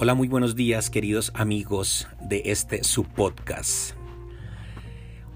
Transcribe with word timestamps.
Hola, 0.00 0.14
muy 0.14 0.28
buenos 0.28 0.54
días 0.54 0.90
queridos 0.90 1.32
amigos 1.34 2.06
de 2.20 2.42
este 2.44 2.84
subpodcast. 2.84 3.96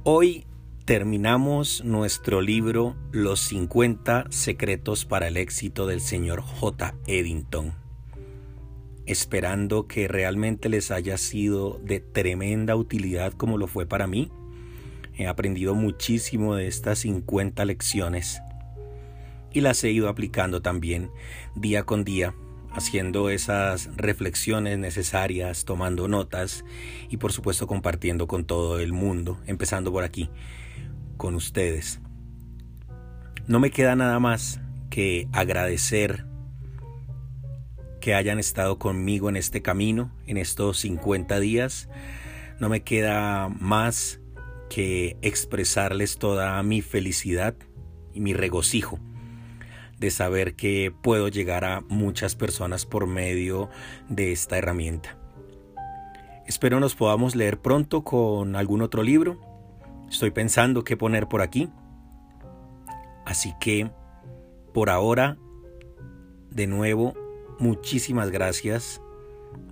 Hoy 0.04 0.46
terminamos 0.85 1.83
nuestro 1.85 2.41
libro 2.41 2.95
Los 3.11 3.41
50 3.41 4.27
secretos 4.31 5.05
para 5.05 5.27
el 5.27 5.37
éxito 5.37 5.89
del 5.89 6.01
señor 6.01 6.43
J. 6.43 6.95
Eddington. 7.09 7.75
Esperando 9.05 9.89
que 9.89 10.07
realmente 10.07 10.69
les 10.69 10.93
haya 10.93 11.19
sido 11.19 11.81
de 11.83 11.99
tremenda 11.99 12.77
utilidad 12.77 13.33
como 13.33 13.59
lo 13.59 13.67
fue 13.67 13.85
para 13.85 14.07
mí. 14.07 14.31
He 15.19 15.27
aprendido 15.27 15.75
muchísimo 15.75 16.55
de 16.55 16.69
estas 16.69 17.01
50 17.01 17.65
lecciones 17.65 18.41
y 19.53 19.61
las 19.61 19.83
he 19.83 19.91
ido 19.91 20.09
aplicando 20.09 20.63
también 20.63 21.11
día 21.57 21.83
con 21.83 22.05
día 22.05 22.33
haciendo 22.75 23.30
esas 23.30 23.91
reflexiones 23.96 24.79
necesarias, 24.79 25.64
tomando 25.64 26.08
notas 26.08 26.64
y 27.08 27.18
por 27.18 27.32
supuesto 27.32 27.67
compartiendo 27.67 28.26
con 28.26 28.44
todo 28.44 28.80
el 28.80 28.93
mundo, 28.93 29.39
empezando 29.46 29.93
por 29.93 30.04
aquí, 30.04 30.30
con 31.16 31.35
ustedes. 31.35 32.00
No 33.46 33.60
me 33.60 33.70
queda 33.70 33.96
nada 33.96 34.18
más 34.20 34.60
que 34.90 35.28
agradecer 35.32 36.27
que 38.00 38.14
hayan 38.14 38.38
estado 38.38 38.78
conmigo 38.78 39.28
en 39.28 39.36
este 39.36 39.62
camino, 39.62 40.12
en 40.27 40.36
estos 40.36 40.78
50 40.78 41.38
días. 41.41 41.88
No 42.58 42.68
me 42.68 42.82
queda 42.82 43.48
más 43.48 44.20
que 44.68 45.16
expresarles 45.22 46.18
toda 46.18 46.62
mi 46.62 46.82
felicidad 46.82 47.54
y 48.12 48.20
mi 48.20 48.32
regocijo 48.32 48.98
de 50.02 50.11
saber 50.11 50.56
que 50.56 50.92
puedo 51.01 51.29
llegar 51.29 51.65
a 51.65 51.80
muchas 51.83 52.34
personas 52.34 52.87
por 52.87 53.06
medio 53.06 53.70
de 54.09 54.33
esta 54.33 54.59
herramienta. 54.59 55.16
Espero 56.45 56.80
nos 56.80 56.97
podamos 56.97 57.36
leer 57.36 57.61
pronto 57.61 58.03
con 58.03 58.56
algún 58.56 58.83
otro 58.83 59.05
libro. 59.05 59.41
Estoy 60.11 60.33
pensando 60.33 60.83
qué 60.83 60.97
poner 60.97 61.28
por 61.28 61.41
aquí. 61.41 61.70
Así 63.25 63.55
que, 63.61 63.92
por 64.75 64.91
ahora, 64.91 65.39
de 66.50 66.66
nuevo, 66.66 67.14
muchísimas 67.61 68.33
gracias 68.33 69.00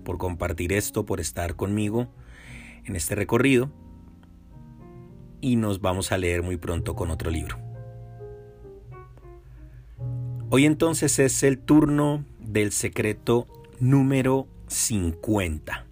por 0.05 0.17
compartir 0.17 0.73
esto, 0.73 1.05
por 1.05 1.19
estar 1.19 1.57
conmigo 1.57 2.07
en 2.85 2.95
este 2.95 3.17
recorrido. 3.17 3.69
Y 5.41 5.57
nos 5.57 5.81
vamos 5.81 6.13
a 6.13 6.19
leer 6.19 6.45
muy 6.45 6.57
pronto 6.57 6.95
con 6.95 7.11
otro 7.11 7.33
libro. 7.33 7.70
Hoy 10.53 10.67
entonces 10.67 11.21
es 11.21 11.45
el 11.45 11.59
turno 11.59 12.25
del 12.41 12.73
secreto 12.73 13.47
número 13.79 14.49
50. 14.67 15.87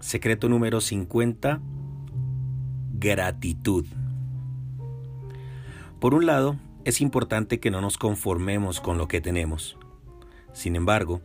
Secreto 0.00 0.48
número 0.48 0.80
50. 0.80 1.60
Gratitud. 2.94 3.86
Por 6.00 6.14
un 6.14 6.26
lado, 6.26 6.56
es 6.84 7.00
importante 7.00 7.60
que 7.60 7.70
no 7.70 7.80
nos 7.80 7.96
conformemos 7.96 8.80
con 8.80 8.98
lo 8.98 9.06
que 9.06 9.20
tenemos. 9.20 9.78
Sin 10.52 10.74
embargo, 10.74 11.20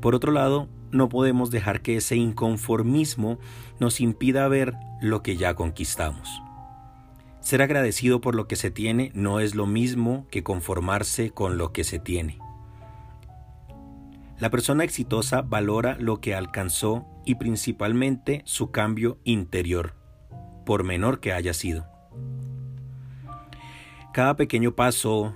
por 0.00 0.16
otro 0.16 0.32
lado, 0.32 0.68
no 0.90 1.08
podemos 1.08 1.52
dejar 1.52 1.80
que 1.80 1.98
ese 1.98 2.16
inconformismo 2.16 3.38
nos 3.78 4.00
impida 4.00 4.48
ver 4.48 4.74
lo 5.00 5.22
que 5.22 5.36
ya 5.36 5.54
conquistamos. 5.54 6.42
Ser 7.46 7.62
agradecido 7.62 8.20
por 8.20 8.34
lo 8.34 8.48
que 8.48 8.56
se 8.56 8.72
tiene 8.72 9.12
no 9.14 9.38
es 9.38 9.54
lo 9.54 9.66
mismo 9.66 10.26
que 10.32 10.42
conformarse 10.42 11.30
con 11.30 11.58
lo 11.58 11.72
que 11.72 11.84
se 11.84 12.00
tiene. 12.00 12.40
La 14.40 14.50
persona 14.50 14.82
exitosa 14.82 15.42
valora 15.42 15.96
lo 16.00 16.20
que 16.20 16.34
alcanzó 16.34 17.06
y 17.24 17.36
principalmente 17.36 18.42
su 18.46 18.72
cambio 18.72 19.20
interior, 19.22 19.94
por 20.64 20.82
menor 20.82 21.20
que 21.20 21.32
haya 21.32 21.54
sido. 21.54 21.86
Cada 24.12 24.34
pequeño 24.34 24.74
paso 24.74 25.32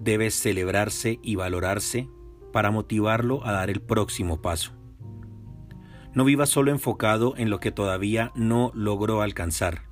debe 0.00 0.32
celebrarse 0.32 1.20
y 1.22 1.36
valorarse 1.36 2.08
para 2.52 2.72
motivarlo 2.72 3.46
a 3.46 3.52
dar 3.52 3.70
el 3.70 3.80
próximo 3.80 4.42
paso. 4.42 4.72
No 6.14 6.24
viva 6.24 6.46
solo 6.46 6.72
enfocado 6.72 7.34
en 7.36 7.48
lo 7.48 7.60
que 7.60 7.70
todavía 7.70 8.32
no 8.34 8.72
logró 8.74 9.22
alcanzar. 9.22 9.87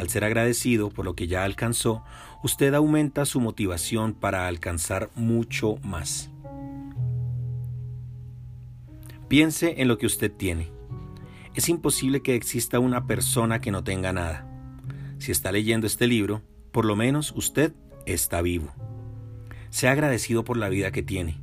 Al 0.00 0.08
ser 0.08 0.24
agradecido 0.24 0.88
por 0.88 1.04
lo 1.04 1.14
que 1.14 1.26
ya 1.26 1.44
alcanzó, 1.44 2.02
usted 2.42 2.72
aumenta 2.72 3.26
su 3.26 3.38
motivación 3.38 4.14
para 4.14 4.48
alcanzar 4.48 5.10
mucho 5.14 5.76
más. 5.82 6.30
Piense 9.28 9.74
en 9.82 9.88
lo 9.88 9.98
que 9.98 10.06
usted 10.06 10.32
tiene. 10.32 10.72
Es 11.54 11.68
imposible 11.68 12.22
que 12.22 12.34
exista 12.34 12.78
una 12.78 13.06
persona 13.06 13.60
que 13.60 13.70
no 13.70 13.84
tenga 13.84 14.14
nada. 14.14 14.50
Si 15.18 15.32
está 15.32 15.52
leyendo 15.52 15.86
este 15.86 16.06
libro, 16.06 16.40
por 16.72 16.86
lo 16.86 16.96
menos 16.96 17.34
usted 17.36 17.74
está 18.06 18.40
vivo. 18.40 18.72
Sea 19.68 19.92
agradecido 19.92 20.44
por 20.44 20.56
la 20.56 20.70
vida 20.70 20.92
que 20.92 21.02
tiene. 21.02 21.42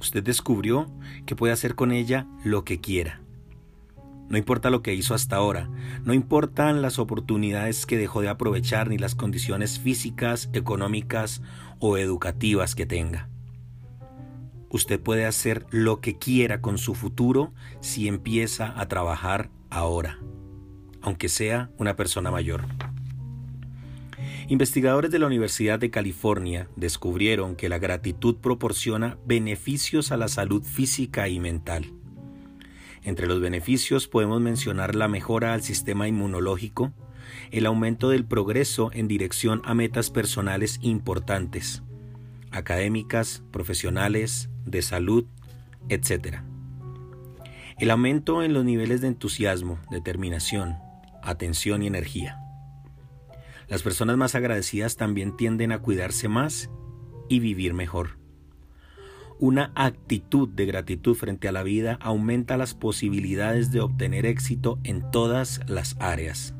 Usted 0.00 0.24
descubrió 0.24 0.90
que 1.24 1.36
puede 1.36 1.52
hacer 1.52 1.76
con 1.76 1.92
ella 1.92 2.26
lo 2.42 2.64
que 2.64 2.80
quiera. 2.80 3.20
No 4.28 4.38
importa 4.38 4.70
lo 4.70 4.82
que 4.82 4.94
hizo 4.94 5.14
hasta 5.14 5.36
ahora, 5.36 5.70
no 6.04 6.12
importan 6.12 6.82
las 6.82 6.98
oportunidades 6.98 7.86
que 7.86 7.96
dejó 7.96 8.22
de 8.22 8.28
aprovechar 8.28 8.88
ni 8.88 8.98
las 8.98 9.14
condiciones 9.14 9.78
físicas, 9.78 10.50
económicas 10.52 11.42
o 11.78 11.96
educativas 11.96 12.74
que 12.74 12.86
tenga. 12.86 13.28
Usted 14.68 15.00
puede 15.00 15.26
hacer 15.26 15.64
lo 15.70 16.00
que 16.00 16.18
quiera 16.18 16.60
con 16.60 16.76
su 16.76 16.94
futuro 16.94 17.52
si 17.80 18.08
empieza 18.08 18.78
a 18.78 18.88
trabajar 18.88 19.48
ahora, 19.70 20.18
aunque 21.02 21.28
sea 21.28 21.70
una 21.78 21.94
persona 21.94 22.32
mayor. 22.32 22.64
Investigadores 24.48 25.10
de 25.10 25.18
la 25.18 25.26
Universidad 25.26 25.78
de 25.78 25.90
California 25.90 26.68
descubrieron 26.76 27.56
que 27.56 27.68
la 27.68 27.78
gratitud 27.78 28.36
proporciona 28.36 29.18
beneficios 29.24 30.12
a 30.12 30.16
la 30.16 30.28
salud 30.28 30.62
física 30.62 31.28
y 31.28 31.40
mental. 31.40 31.92
Entre 33.06 33.28
los 33.28 33.40
beneficios 33.40 34.08
podemos 34.08 34.40
mencionar 34.40 34.96
la 34.96 35.06
mejora 35.06 35.54
al 35.54 35.62
sistema 35.62 36.08
inmunológico, 36.08 36.92
el 37.52 37.66
aumento 37.66 38.10
del 38.10 38.24
progreso 38.24 38.90
en 38.92 39.06
dirección 39.06 39.62
a 39.64 39.74
metas 39.74 40.10
personales 40.10 40.80
importantes, 40.82 41.84
académicas, 42.50 43.44
profesionales, 43.52 44.50
de 44.64 44.82
salud, 44.82 45.24
etc. 45.88 46.38
El 47.78 47.92
aumento 47.92 48.42
en 48.42 48.52
los 48.52 48.64
niveles 48.64 49.02
de 49.02 49.06
entusiasmo, 49.06 49.78
determinación, 49.88 50.74
atención 51.22 51.84
y 51.84 51.86
energía. 51.86 52.40
Las 53.68 53.84
personas 53.84 54.16
más 54.16 54.34
agradecidas 54.34 54.96
también 54.96 55.36
tienden 55.36 55.70
a 55.70 55.78
cuidarse 55.78 56.26
más 56.26 56.70
y 57.28 57.38
vivir 57.38 57.72
mejor. 57.72 58.18
Una 59.38 59.70
actitud 59.74 60.48
de 60.48 60.64
gratitud 60.64 61.14
frente 61.14 61.46
a 61.46 61.52
la 61.52 61.62
vida 61.62 61.98
aumenta 62.00 62.56
las 62.56 62.72
posibilidades 62.72 63.70
de 63.70 63.80
obtener 63.80 64.24
éxito 64.24 64.78
en 64.82 65.10
todas 65.10 65.60
las 65.66 65.94
áreas. 66.00 66.54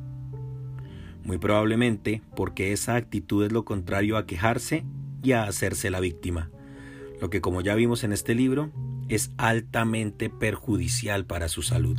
Muy 1.25 1.39
probablemente 1.39 2.21
porque 2.37 2.73
esa 2.73 2.97
actitud 2.97 3.47
es 3.47 3.53
lo 3.53 3.65
contrario 3.65 4.19
a 4.19 4.27
quejarse 4.27 4.85
y 5.23 5.33
a 5.33 5.45
hacerse 5.45 5.89
la 5.89 6.01
víctima, 6.01 6.51
lo 7.19 7.31
que 7.31 7.41
como 7.41 7.63
ya 7.63 7.75
vimos 7.75 8.05
en 8.05 8.13
este 8.13 8.35
libro 8.35 8.71
es 9.09 9.31
altamente 9.39 10.29
perjudicial 10.29 11.25
para 11.25 11.49
su 11.49 11.63
salud. 11.63 11.97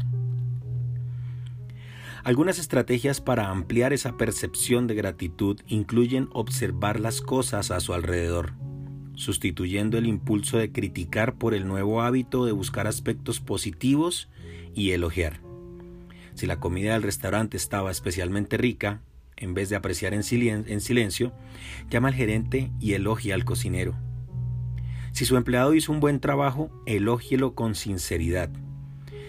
Algunas 2.23 2.59
estrategias 2.59 3.19
para 3.19 3.49
ampliar 3.49 3.93
esa 3.93 4.15
percepción 4.15 4.85
de 4.85 4.93
gratitud 4.93 5.59
incluyen 5.65 6.29
observar 6.33 6.99
las 6.99 7.21
cosas 7.21 7.71
a 7.71 7.79
su 7.79 7.95
alrededor 7.95 8.66
sustituyendo 9.17 9.97
el 9.97 10.05
impulso 10.05 10.57
de 10.57 10.71
criticar 10.71 11.35
por 11.35 11.53
el 11.53 11.67
nuevo 11.67 12.01
hábito 12.01 12.45
de 12.45 12.53
buscar 12.53 12.87
aspectos 12.87 13.41
positivos 13.41 14.29
y 14.73 14.91
elogiar. 14.91 15.41
Si 16.35 16.45
la 16.45 16.59
comida 16.59 16.93
del 16.93 17.03
restaurante 17.03 17.57
estaba 17.57 17.91
especialmente 17.91 18.57
rica, 18.57 19.01
en 19.35 19.53
vez 19.53 19.69
de 19.69 19.75
apreciar 19.75 20.13
en, 20.13 20.23
silencio, 20.23 21.33
llama 21.89 22.09
al 22.09 22.13
gerente 22.13 22.71
y 22.79 22.93
elogia 22.93 23.33
al 23.33 23.43
cocinero. 23.43 23.95
Si 25.11 25.25
su 25.25 25.35
empleado 25.35 25.73
hizo 25.73 25.91
un 25.91 25.99
buen 25.99 26.19
trabajo, 26.19 26.69
elógielo 26.85 27.55
con 27.55 27.73
sinceridad. 27.73 28.51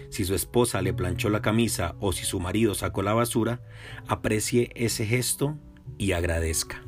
Si 0.09 0.23
su 0.23 0.35
esposa 0.35 0.83
le 0.83 0.93
planchó 0.93 1.29
la 1.29 1.41
camisa 1.41 1.95
o 1.99 2.11
si 2.11 2.25
su 2.25 2.39
marido 2.39 2.75
sacó 2.75 3.01
la 3.01 3.13
basura, 3.13 3.61
aprecie 4.07 4.71
ese 4.75 5.05
gesto 5.05 5.57
y 5.97 6.11
agradezca. 6.11 6.83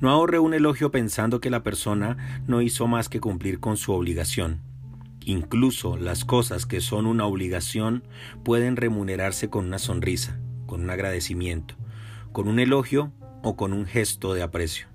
No 0.00 0.08
ahorre 0.08 0.38
un 0.38 0.54
elogio 0.54 0.90
pensando 0.90 1.40
que 1.40 1.50
la 1.50 1.62
persona 1.62 2.16
no 2.46 2.62
hizo 2.62 2.86
más 2.86 3.10
que 3.10 3.20
cumplir 3.20 3.60
con 3.60 3.76
su 3.76 3.92
obligación. 3.92 4.62
Incluso 5.26 5.98
las 5.98 6.24
cosas 6.24 6.64
que 6.64 6.80
son 6.80 7.04
una 7.04 7.26
obligación 7.26 8.04
pueden 8.42 8.76
remunerarse 8.76 9.50
con 9.50 9.66
una 9.66 9.78
sonrisa, 9.78 10.40
con 10.66 10.80
un 10.80 10.90
agradecimiento, 10.90 11.74
con 12.32 12.48
un 12.48 12.58
elogio 12.58 13.12
o 13.42 13.56
con 13.56 13.74
un 13.74 13.84
gesto 13.84 14.32
de 14.32 14.42
aprecio. 14.42 14.86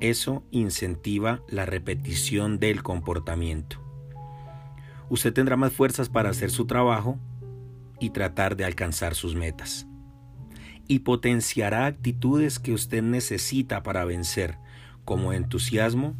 Eso 0.00 0.42
incentiva 0.50 1.42
la 1.48 1.66
repetición 1.66 2.58
del 2.58 2.82
comportamiento. 2.82 3.82
Usted 5.10 5.34
tendrá 5.34 5.56
más 5.56 5.72
fuerzas 5.72 6.08
para 6.08 6.30
hacer 6.30 6.50
su 6.50 6.66
trabajo 6.66 7.18
y 8.00 8.10
tratar 8.10 8.56
de 8.56 8.64
alcanzar 8.64 9.14
sus 9.14 9.34
metas. 9.34 9.86
Y 10.88 11.00
potenciará 11.00 11.86
actitudes 11.86 12.58
que 12.58 12.72
usted 12.72 13.02
necesita 13.02 13.82
para 13.82 14.04
vencer, 14.04 14.58
como 15.04 15.32
entusiasmo, 15.32 16.14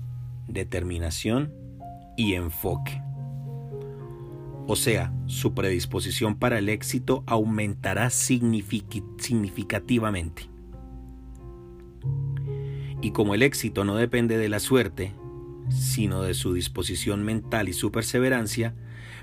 determinación 0.48 1.52
y 2.16 2.34
enfoque. 2.34 3.00
O 4.68 4.74
sea, 4.74 5.12
su 5.26 5.54
predisposición 5.54 6.34
para 6.36 6.58
el 6.58 6.68
éxito 6.68 7.22
aumentará 7.26 8.10
significativamente. 8.10 10.50
Y 13.00 13.12
como 13.12 13.36
el 13.36 13.42
éxito 13.42 13.84
no 13.84 13.94
depende 13.94 14.36
de 14.38 14.48
la 14.48 14.58
suerte, 14.58 15.14
sino 15.68 16.22
de 16.22 16.34
su 16.34 16.52
disposición 16.52 17.24
mental 17.24 17.68
y 17.68 17.72
su 17.72 17.92
perseverancia, 17.92 18.74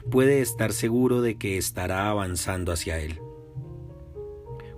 puede 0.10 0.40
estar 0.42 0.72
seguro 0.72 1.22
de 1.22 1.36
que 1.36 1.58
estará 1.58 2.10
avanzando 2.10 2.72
hacia 2.72 3.00
él. 3.00 3.20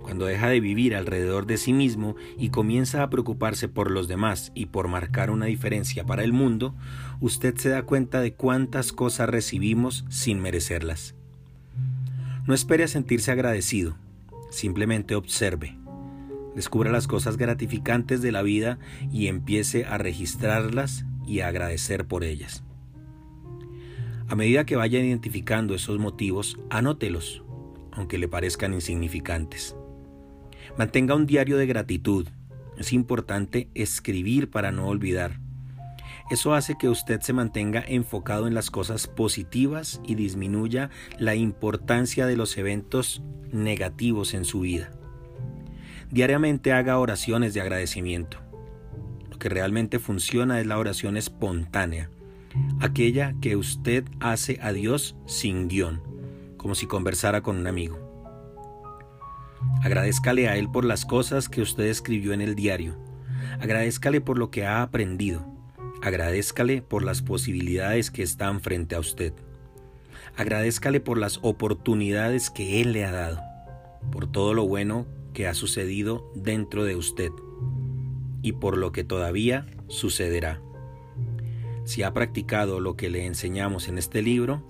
Cuando 0.06 0.26
deja 0.26 0.48
de 0.48 0.60
vivir 0.60 0.94
alrededor 0.94 1.46
de 1.46 1.56
sí 1.56 1.72
mismo 1.72 2.14
y 2.38 2.50
comienza 2.50 3.02
a 3.02 3.10
preocuparse 3.10 3.66
por 3.66 3.90
los 3.90 4.06
demás 4.06 4.52
y 4.54 4.66
por 4.66 4.86
marcar 4.86 5.32
una 5.32 5.46
diferencia 5.46 6.04
para 6.04 6.22
el 6.22 6.32
mundo, 6.32 6.76
usted 7.20 7.56
se 7.56 7.70
da 7.70 7.82
cuenta 7.82 8.20
de 8.20 8.32
cuántas 8.32 8.92
cosas 8.92 9.28
recibimos 9.28 10.04
sin 10.08 10.38
merecerlas. 10.38 11.16
No 12.46 12.54
espere 12.54 12.84
a 12.84 12.88
sentirse 12.88 13.32
agradecido, 13.32 13.96
simplemente 14.48 15.16
observe. 15.16 15.76
Descubra 16.54 16.92
las 16.92 17.08
cosas 17.08 17.36
gratificantes 17.36 18.22
de 18.22 18.30
la 18.30 18.42
vida 18.42 18.78
y 19.10 19.26
empiece 19.26 19.86
a 19.86 19.98
registrarlas 19.98 21.04
y 21.26 21.40
a 21.40 21.48
agradecer 21.48 22.06
por 22.06 22.22
ellas. 22.22 22.62
A 24.28 24.36
medida 24.36 24.66
que 24.66 24.76
vaya 24.76 25.00
identificando 25.00 25.74
esos 25.74 25.98
motivos, 25.98 26.60
anótelos, 26.70 27.42
aunque 27.90 28.18
le 28.18 28.28
parezcan 28.28 28.72
insignificantes. 28.72 29.74
Mantenga 30.76 31.14
un 31.14 31.26
diario 31.26 31.56
de 31.56 31.66
gratitud. 31.66 32.28
Es 32.78 32.92
importante 32.92 33.68
escribir 33.74 34.50
para 34.50 34.72
no 34.72 34.86
olvidar. 34.88 35.40
Eso 36.30 36.54
hace 36.54 36.76
que 36.76 36.88
usted 36.88 37.20
se 37.20 37.32
mantenga 37.32 37.84
enfocado 37.86 38.48
en 38.48 38.54
las 38.54 38.70
cosas 38.70 39.06
positivas 39.06 40.00
y 40.04 40.16
disminuya 40.16 40.90
la 41.18 41.36
importancia 41.36 42.26
de 42.26 42.36
los 42.36 42.58
eventos 42.58 43.22
negativos 43.52 44.34
en 44.34 44.44
su 44.44 44.60
vida. 44.60 44.90
Diariamente 46.10 46.72
haga 46.72 46.98
oraciones 46.98 47.54
de 47.54 47.60
agradecimiento. 47.60 48.38
Lo 49.30 49.38
que 49.38 49.48
realmente 49.48 49.98
funciona 50.00 50.60
es 50.60 50.66
la 50.66 50.78
oración 50.78 51.16
espontánea, 51.16 52.10
aquella 52.80 53.34
que 53.40 53.56
usted 53.56 54.04
hace 54.18 54.58
a 54.62 54.72
Dios 54.72 55.16
sin 55.26 55.68
guion, 55.68 56.02
como 56.56 56.74
si 56.74 56.86
conversara 56.86 57.40
con 57.40 57.56
un 57.56 57.68
amigo. 57.68 58.05
Agradezcale 59.82 60.48
a 60.48 60.56
Él 60.56 60.68
por 60.68 60.84
las 60.84 61.04
cosas 61.04 61.48
que 61.48 61.62
usted 61.62 61.84
escribió 61.84 62.32
en 62.32 62.40
el 62.40 62.54
diario. 62.54 62.96
Agradezcale 63.60 64.20
por 64.20 64.38
lo 64.38 64.50
que 64.50 64.66
ha 64.66 64.82
aprendido. 64.82 65.46
Agradezcale 66.02 66.82
por 66.82 67.04
las 67.04 67.22
posibilidades 67.22 68.10
que 68.10 68.22
están 68.22 68.60
frente 68.60 68.94
a 68.94 69.00
usted. 69.00 69.32
Agradezcale 70.36 71.00
por 71.00 71.18
las 71.18 71.38
oportunidades 71.42 72.50
que 72.50 72.82
Él 72.82 72.92
le 72.92 73.04
ha 73.04 73.12
dado, 73.12 73.40
por 74.10 74.30
todo 74.30 74.54
lo 74.54 74.66
bueno 74.66 75.06
que 75.32 75.46
ha 75.46 75.54
sucedido 75.54 76.30
dentro 76.34 76.84
de 76.84 76.96
usted 76.96 77.30
y 78.42 78.52
por 78.52 78.76
lo 78.76 78.92
que 78.92 79.04
todavía 79.04 79.66
sucederá. 79.88 80.60
Si 81.84 82.02
ha 82.02 82.12
practicado 82.12 82.80
lo 82.80 82.96
que 82.96 83.08
le 83.08 83.26
enseñamos 83.26 83.88
en 83.88 83.98
este 83.98 84.20
libro, 84.20 84.68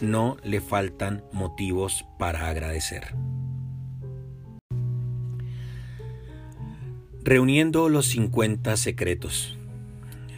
no 0.00 0.36
le 0.42 0.60
faltan 0.60 1.24
motivos 1.32 2.04
para 2.18 2.48
agradecer. 2.48 3.14
Reuniendo 7.24 7.88
los 7.88 8.06
50 8.06 8.76
secretos. 8.76 9.56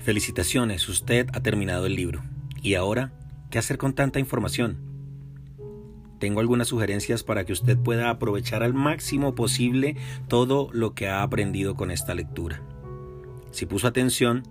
Felicitaciones, 0.02 0.86
usted 0.90 1.26
ha 1.32 1.40
terminado 1.40 1.86
el 1.86 1.94
libro. 1.94 2.22
¿Y 2.60 2.74
ahora 2.74 3.10
qué 3.48 3.58
hacer 3.58 3.78
con 3.78 3.94
tanta 3.94 4.18
información? 4.20 4.76
Tengo 6.18 6.40
algunas 6.40 6.68
sugerencias 6.68 7.22
para 7.24 7.46
que 7.46 7.54
usted 7.54 7.78
pueda 7.78 8.10
aprovechar 8.10 8.62
al 8.62 8.74
máximo 8.74 9.34
posible 9.34 9.96
todo 10.28 10.68
lo 10.72 10.92
que 10.92 11.08
ha 11.08 11.22
aprendido 11.22 11.74
con 11.74 11.90
esta 11.90 12.14
lectura. 12.14 12.60
Si 13.50 13.64
puso 13.64 13.86
atención, 13.86 14.42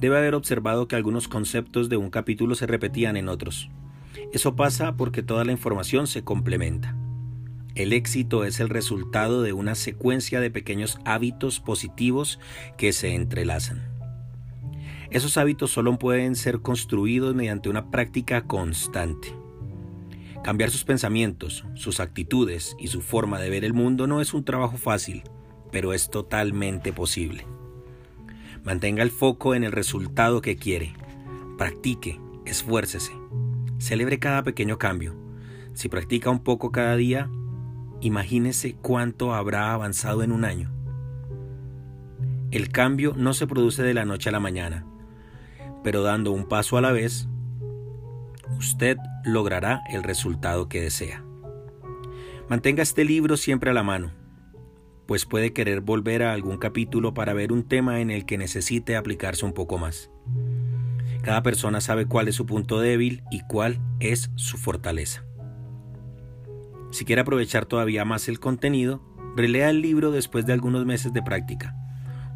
debe 0.00 0.16
haber 0.16 0.34
observado 0.34 0.88
que 0.88 0.96
algunos 0.96 1.28
conceptos 1.28 1.90
de 1.90 1.98
un 1.98 2.08
capítulo 2.08 2.54
se 2.54 2.66
repetían 2.66 3.18
en 3.18 3.28
otros. 3.28 3.68
Eso 4.32 4.56
pasa 4.56 4.96
porque 4.96 5.22
toda 5.22 5.44
la 5.44 5.52
información 5.52 6.06
se 6.06 6.24
complementa. 6.24 6.96
El 7.76 7.92
éxito 7.92 8.44
es 8.44 8.58
el 8.58 8.70
resultado 8.70 9.42
de 9.42 9.52
una 9.52 9.74
secuencia 9.74 10.40
de 10.40 10.50
pequeños 10.50 10.98
hábitos 11.04 11.60
positivos 11.60 12.40
que 12.78 12.94
se 12.94 13.14
entrelazan. 13.14 13.82
Esos 15.10 15.36
hábitos 15.36 15.72
solo 15.72 15.98
pueden 15.98 16.36
ser 16.36 16.60
construidos 16.60 17.34
mediante 17.34 17.68
una 17.68 17.90
práctica 17.90 18.46
constante. 18.46 19.34
Cambiar 20.42 20.70
sus 20.70 20.84
pensamientos, 20.84 21.66
sus 21.74 22.00
actitudes 22.00 22.76
y 22.78 22.86
su 22.88 23.02
forma 23.02 23.38
de 23.40 23.50
ver 23.50 23.62
el 23.62 23.74
mundo 23.74 24.06
no 24.06 24.22
es 24.22 24.32
un 24.32 24.44
trabajo 24.44 24.78
fácil, 24.78 25.22
pero 25.70 25.92
es 25.92 26.08
totalmente 26.08 26.94
posible. 26.94 27.44
Mantenga 28.64 29.02
el 29.02 29.10
foco 29.10 29.54
en 29.54 29.64
el 29.64 29.72
resultado 29.72 30.40
que 30.40 30.56
quiere. 30.56 30.94
Practique, 31.58 32.18
esfuércese. 32.46 33.12
Celebre 33.78 34.18
cada 34.18 34.42
pequeño 34.44 34.78
cambio. 34.78 35.14
Si 35.74 35.90
practica 35.90 36.30
un 36.30 36.42
poco 36.42 36.72
cada 36.72 36.96
día, 36.96 37.28
Imagínese 38.00 38.74
cuánto 38.74 39.34
habrá 39.34 39.72
avanzado 39.72 40.22
en 40.22 40.32
un 40.32 40.44
año. 40.44 40.70
El 42.50 42.70
cambio 42.70 43.14
no 43.16 43.34
se 43.34 43.46
produce 43.46 43.82
de 43.82 43.94
la 43.94 44.04
noche 44.04 44.28
a 44.28 44.32
la 44.32 44.40
mañana, 44.40 44.86
pero 45.82 46.02
dando 46.02 46.32
un 46.32 46.46
paso 46.46 46.76
a 46.76 46.80
la 46.80 46.92
vez, 46.92 47.28
usted 48.58 48.96
logrará 49.24 49.82
el 49.90 50.02
resultado 50.02 50.68
que 50.68 50.80
desea. 50.80 51.24
Mantenga 52.48 52.82
este 52.82 53.04
libro 53.04 53.36
siempre 53.36 53.70
a 53.70 53.74
la 53.74 53.82
mano, 53.82 54.12
pues 55.06 55.24
puede 55.24 55.52
querer 55.52 55.80
volver 55.80 56.22
a 56.22 56.32
algún 56.32 56.58
capítulo 56.58 57.14
para 57.14 57.32
ver 57.32 57.52
un 57.52 57.64
tema 57.64 58.00
en 58.00 58.10
el 58.10 58.26
que 58.26 58.38
necesite 58.38 58.96
aplicarse 58.96 59.44
un 59.44 59.52
poco 59.52 59.78
más. 59.78 60.10
Cada 61.22 61.42
persona 61.42 61.80
sabe 61.80 62.06
cuál 62.06 62.28
es 62.28 62.36
su 62.36 62.46
punto 62.46 62.78
débil 62.78 63.22
y 63.30 63.40
cuál 63.40 63.80
es 63.98 64.30
su 64.36 64.58
fortaleza. 64.58 65.24
Si 66.96 67.04
quiere 67.04 67.20
aprovechar 67.20 67.66
todavía 67.66 68.06
más 68.06 68.26
el 68.26 68.40
contenido, 68.40 69.02
relea 69.36 69.68
el 69.68 69.82
libro 69.82 70.12
después 70.12 70.46
de 70.46 70.54
algunos 70.54 70.86
meses 70.86 71.12
de 71.12 71.22
práctica. 71.22 71.76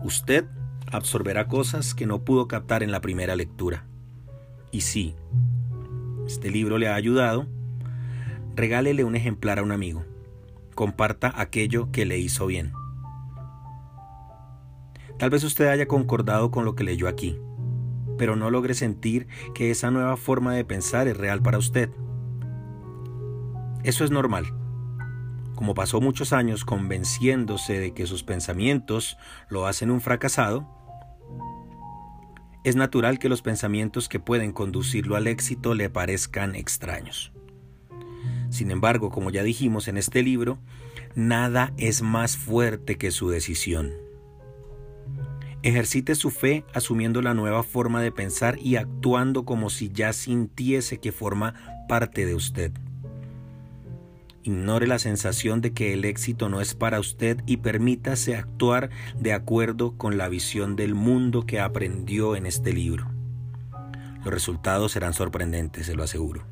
Usted 0.04 0.44
absorberá 0.92 1.48
cosas 1.48 1.94
que 1.94 2.04
no 2.04 2.26
pudo 2.26 2.46
captar 2.46 2.82
en 2.82 2.92
la 2.92 3.00
primera 3.00 3.36
lectura. 3.36 3.86
Y 4.70 4.82
si 4.82 5.14
este 6.26 6.50
libro 6.50 6.76
le 6.76 6.88
ha 6.88 6.94
ayudado, 6.94 7.46
regálele 8.54 9.02
un 9.02 9.16
ejemplar 9.16 9.60
a 9.60 9.62
un 9.62 9.72
amigo. 9.72 10.04
Comparta 10.74 11.32
aquello 11.34 11.90
que 11.90 12.04
le 12.04 12.18
hizo 12.18 12.44
bien. 12.44 12.74
Tal 15.18 15.30
vez 15.30 15.42
usted 15.42 15.68
haya 15.68 15.88
concordado 15.88 16.50
con 16.50 16.66
lo 16.66 16.74
que 16.74 16.84
leyó 16.84 17.08
aquí, 17.08 17.38
pero 18.18 18.36
no 18.36 18.50
logre 18.50 18.74
sentir 18.74 19.26
que 19.54 19.70
esa 19.70 19.90
nueva 19.90 20.18
forma 20.18 20.52
de 20.52 20.66
pensar 20.66 21.08
es 21.08 21.16
real 21.16 21.40
para 21.40 21.56
usted. 21.56 21.88
Eso 23.82 24.04
es 24.04 24.10
normal. 24.10 24.46
Como 25.54 25.74
pasó 25.74 26.00
muchos 26.00 26.32
años 26.32 26.64
convenciéndose 26.64 27.78
de 27.78 27.94
que 27.94 28.06
sus 28.06 28.22
pensamientos 28.22 29.16
lo 29.48 29.66
hacen 29.66 29.90
un 29.90 30.00
fracasado, 30.00 30.68
es 32.62 32.76
natural 32.76 33.18
que 33.18 33.30
los 33.30 33.40
pensamientos 33.40 34.08
que 34.08 34.20
pueden 34.20 34.52
conducirlo 34.52 35.16
al 35.16 35.26
éxito 35.26 35.74
le 35.74 35.88
parezcan 35.88 36.54
extraños. 36.54 37.32
Sin 38.50 38.70
embargo, 38.70 39.10
como 39.10 39.30
ya 39.30 39.42
dijimos 39.42 39.88
en 39.88 39.96
este 39.96 40.22
libro, 40.22 40.58
nada 41.14 41.72
es 41.78 42.02
más 42.02 42.36
fuerte 42.36 42.98
que 42.98 43.10
su 43.10 43.30
decisión. 43.30 43.92
Ejercite 45.62 46.14
su 46.14 46.30
fe 46.30 46.64
asumiendo 46.74 47.22
la 47.22 47.32
nueva 47.34 47.62
forma 47.62 48.02
de 48.02 48.12
pensar 48.12 48.58
y 48.58 48.76
actuando 48.76 49.44
como 49.44 49.70
si 49.70 49.90
ya 49.90 50.12
sintiese 50.12 50.98
que 50.98 51.12
forma 51.12 51.86
parte 51.88 52.26
de 52.26 52.34
usted. 52.34 52.72
Ignore 54.42 54.86
la 54.86 54.98
sensación 54.98 55.60
de 55.60 55.72
que 55.72 55.92
el 55.92 56.04
éxito 56.06 56.48
no 56.48 56.62
es 56.62 56.74
para 56.74 56.98
usted 56.98 57.42
y 57.44 57.58
permítase 57.58 58.36
actuar 58.36 58.88
de 59.18 59.34
acuerdo 59.34 59.98
con 59.98 60.16
la 60.16 60.28
visión 60.30 60.76
del 60.76 60.94
mundo 60.94 61.44
que 61.44 61.60
aprendió 61.60 62.36
en 62.36 62.46
este 62.46 62.72
libro. 62.72 63.10
Los 64.24 64.32
resultados 64.32 64.92
serán 64.92 65.12
sorprendentes, 65.12 65.86
se 65.86 65.94
lo 65.94 66.02
aseguro. 66.02 66.46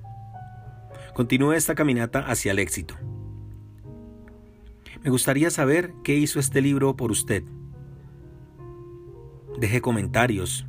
Continúe 1.14 1.52
esta 1.52 1.74
caminata 1.74 2.20
hacia 2.20 2.52
el 2.52 2.58
éxito. 2.58 2.94
Me 5.02 5.10
gustaría 5.10 5.50
saber 5.50 5.94
qué 6.04 6.14
hizo 6.16 6.40
este 6.40 6.60
libro 6.60 6.96
por 6.96 7.10
usted. 7.10 7.44
deje 9.58 9.80
comentarios, 9.80 10.66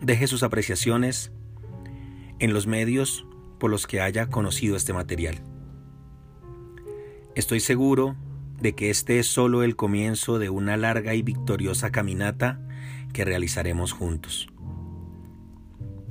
deje 0.00 0.28
sus 0.28 0.44
apreciaciones 0.44 1.32
en 2.38 2.52
los 2.52 2.68
medios 2.68 3.26
los 3.70 3.86
que 3.86 4.00
haya 4.00 4.28
conocido 4.28 4.76
este 4.76 4.92
material. 4.92 5.42
Estoy 7.34 7.60
seguro 7.60 8.16
de 8.60 8.74
que 8.74 8.90
este 8.90 9.18
es 9.18 9.26
solo 9.26 9.62
el 9.62 9.76
comienzo 9.76 10.38
de 10.38 10.50
una 10.50 10.76
larga 10.76 11.14
y 11.14 11.22
victoriosa 11.22 11.90
caminata 11.90 12.60
que 13.12 13.24
realizaremos 13.24 13.92
juntos. 13.92 14.48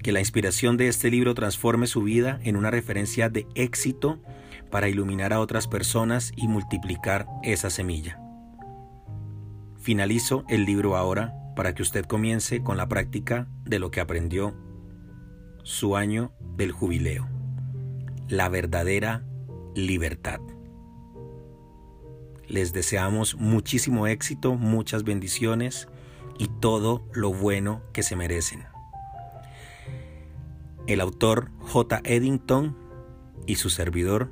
Que 0.02 0.12
la 0.12 0.20
inspiración 0.20 0.76
de 0.76 0.90
este 0.90 1.10
libro 1.10 1.34
transforme 1.34 1.88
su 1.88 2.04
vida 2.04 2.40
en 2.44 2.58
una 2.58 2.72
referencia 2.72 3.30
de 3.30 3.48
éxito 3.56 4.20
para 4.70 4.90
iluminar 4.90 5.34
a 5.34 5.40
otras 5.40 5.68
personas 5.68 6.34
y 6.36 6.48
multiplicar 6.48 7.28
esa 7.44 7.70
semilla. 7.70 8.20
Finalizo 9.80 10.46
el 10.50 10.66
libro 10.66 10.98
ahora 10.98 11.34
para 11.56 11.76
que 11.76 11.84
usted 11.84 12.06
comience 12.06 12.64
con 12.64 12.78
la 12.78 12.88
práctica 12.88 13.48
de 13.66 13.80
lo 13.80 13.92
que 13.92 14.02
aprendió 14.02 14.56
su 15.64 15.96
año 15.96 16.34
del 16.58 16.72
jubileo, 16.72 17.28
la 18.28 18.50
verdadera 18.50 19.24
libertad. 19.76 20.40
Les 22.48 22.74
deseamos 22.74 23.36
muchísimo 23.36 24.08
éxito, 24.08 24.56
muchas 24.56 25.04
bendiciones 25.04 25.88
y 26.38 26.48
todo 26.48 27.08
lo 27.14 27.34
bueno 27.34 27.82
que 27.94 28.04
se 28.04 28.16
merecen. 28.16 28.66
El 30.88 31.00
autor 31.02 31.52
J. 31.60 32.02
Eddington 32.04 32.78
y 33.48 33.56
su 33.56 33.70
servidor 33.70 34.30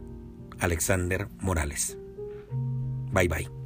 Alexander 0.59 1.27
Morales. 1.39 1.97
Bye 3.11 3.27
bye. 3.27 3.60